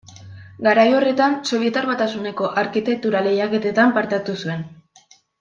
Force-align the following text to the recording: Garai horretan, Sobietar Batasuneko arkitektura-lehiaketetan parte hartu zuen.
Garai 0.67 0.85
horretan, 0.99 1.35
Sobietar 1.49 1.83
Batasuneko 1.89 2.49
arkitektura-lehiaketetan 2.63 3.95
parte 4.01 4.19
hartu 4.21 4.37
zuen. 4.43 4.67